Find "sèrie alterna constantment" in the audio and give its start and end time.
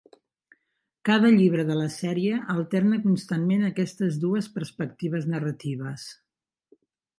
1.95-3.67